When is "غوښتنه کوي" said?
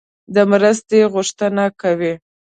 1.13-2.13